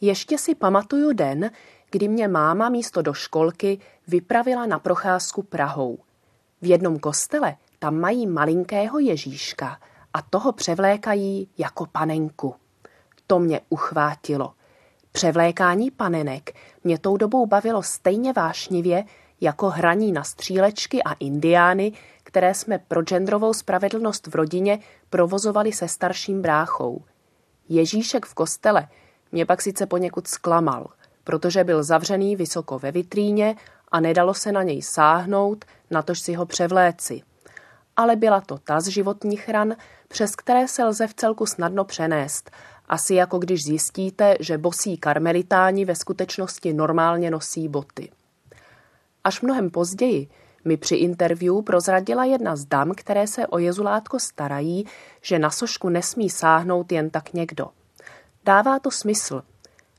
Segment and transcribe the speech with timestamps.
[0.00, 1.50] Ještě si pamatuju den,
[1.90, 5.98] kdy mě máma místo do školky vypravila na procházku Prahou.
[6.62, 9.78] V jednom kostele tam mají malinkého Ježíška
[10.14, 12.54] a toho převlékají jako panenku.
[13.26, 14.52] To mě uchvátilo.
[15.12, 16.54] Převlékání panenek
[16.84, 19.04] mě tou dobou bavilo stejně vášnivě
[19.40, 21.92] jako hraní na střílečky a indiány,
[22.22, 24.78] které jsme pro genderovou spravedlnost v rodině
[25.10, 27.04] provozovali se starším bráchou.
[27.68, 28.88] Ježíšek v kostele
[29.32, 30.86] mě pak sice poněkud zklamal,
[31.24, 33.56] protože byl zavřený vysoko ve vitríně
[33.92, 37.22] a nedalo se na něj sáhnout, natož si ho převléci.
[37.96, 39.76] Ale byla to ta z životních ran,
[40.08, 42.50] přes které se lze v celku snadno přenést,
[42.88, 48.10] asi jako když zjistíte, že bosí karmelitáni ve skutečnosti normálně nosí boty.
[49.24, 50.28] Až mnohem později
[50.64, 54.86] mi při interview prozradila jedna z dam, které se o jezulátko starají,
[55.22, 57.68] že na sošku nesmí sáhnout jen tak někdo.
[58.44, 59.42] Dává to smysl.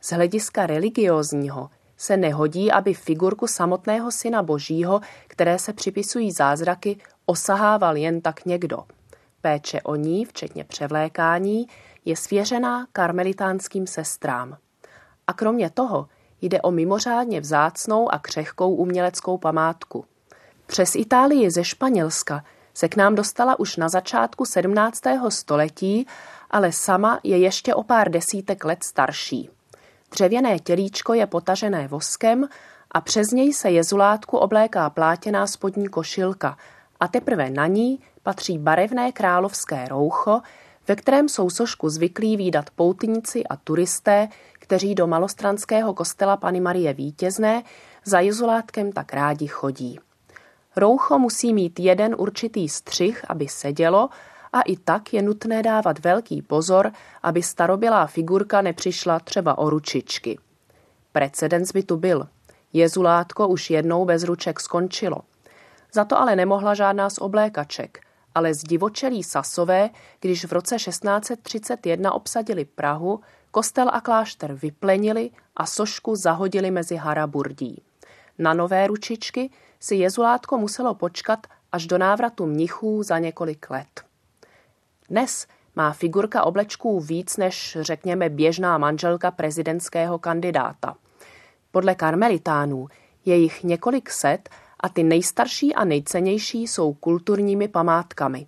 [0.00, 7.96] Z hlediska religiózního se nehodí, aby figurku samotného syna božího, které se připisují zázraky, osahával
[7.96, 8.84] jen tak někdo.
[9.40, 11.66] Péče o ní, včetně převlékání,
[12.04, 14.56] je svěřená karmelitánským sestrám.
[15.26, 16.08] A kromě toho
[16.40, 20.04] jde o mimořádně vzácnou a křehkou uměleckou památku.
[20.66, 22.44] Přes Itálii ze Španělska
[22.74, 25.02] se k nám dostala už na začátku 17.
[25.28, 26.06] století,
[26.50, 29.50] ale sama je ještě o pár desítek let starší.
[30.10, 32.48] Dřevěné tělíčko je potažené voskem
[32.90, 36.56] a přes něj se jezulátku obléká plátěná spodní košilka
[37.00, 40.40] a teprve na ní patří barevné královské roucho,
[40.88, 46.92] ve kterém jsou sošku zvyklí výdat poutníci a turisté, kteří do malostranského kostela Pany Marie
[46.92, 47.62] Vítězné
[48.04, 49.98] za jezulátkem tak rádi chodí.
[50.76, 54.08] Roucho musí mít jeden určitý střih, aby sedělo,
[54.56, 60.38] a i tak je nutné dávat velký pozor, aby starobylá figurka nepřišla třeba o ručičky.
[61.12, 62.28] Precedens by tu byl.
[62.72, 65.16] Jezulátko už jednou bez ruček skončilo.
[65.92, 68.00] Za to ale nemohla žádná z oblékaček,
[68.34, 73.20] ale zdivočelí Sasové, když v roce 1631 obsadili Prahu,
[73.50, 77.82] kostel a klášter vyplenili a sošku zahodili mezi haraburdí.
[78.38, 79.50] Na nové ručičky
[79.80, 84.05] si jezulátko muselo počkat až do návratu mnichů za několik let.
[85.08, 85.46] Dnes
[85.76, 90.96] má figurka oblečků víc než, řekněme, běžná manželka prezidentského kandidáta.
[91.70, 92.88] Podle karmelitánů
[93.24, 94.48] je jich několik set
[94.80, 98.46] a ty nejstarší a nejcennější jsou kulturními památkami.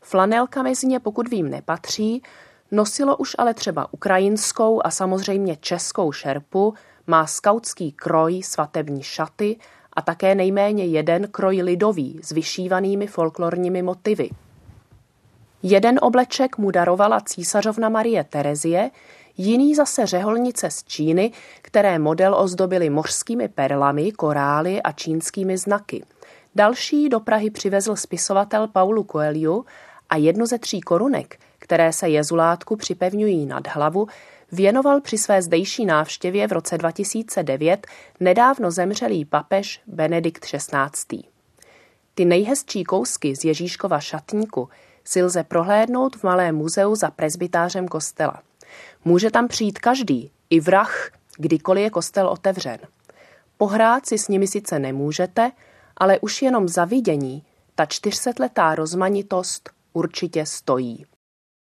[0.00, 2.22] Flanelka mezi ně, pokud vím, nepatří,
[2.70, 6.74] nosilo už ale třeba ukrajinskou a samozřejmě českou šerpu,
[7.06, 9.56] má skautský kroj, svatební šaty
[9.92, 14.30] a také nejméně jeden kroj lidový s vyšívanými folklorními motivy.
[15.62, 18.90] Jeden obleček mu darovala císařovna Marie Terezie,
[19.36, 21.32] jiný zase řeholnice z Číny,
[21.62, 26.04] které model ozdobily mořskými perlami, korály a čínskými znaky.
[26.54, 29.64] Další do Prahy přivezl spisovatel Paulu Coelho
[30.10, 34.06] a jednu ze tří korunek, které se jezulátku připevňují nad hlavu,
[34.52, 37.86] věnoval při své zdejší návštěvě v roce 2009
[38.20, 41.22] nedávno zemřelý papež Benedikt XVI.
[42.14, 44.68] Ty nejhezčí kousky z Ježíškova šatníku
[45.10, 48.42] si lze prohlédnout v malém muzeu za prezbytářem kostela.
[49.04, 52.78] Může tam přijít každý, i vrah, kdykoliv je kostel otevřen.
[53.56, 55.52] Pohrát si s nimi sice nemůžete,
[55.96, 57.44] ale už jenom za vidění
[57.74, 61.06] ta čtyřsetletá rozmanitost určitě stojí.